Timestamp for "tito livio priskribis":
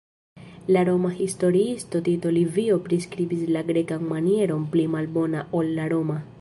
2.07-3.45